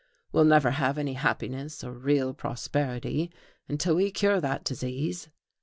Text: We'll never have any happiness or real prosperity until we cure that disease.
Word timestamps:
We'll 0.31 0.45
never 0.45 0.71
have 0.71 0.97
any 0.97 1.13
happiness 1.13 1.83
or 1.83 1.91
real 1.91 2.33
prosperity 2.33 3.31
until 3.69 3.93
we 3.97 4.09
cure 4.09 4.41
that 4.41 4.63
disease. 4.63 5.29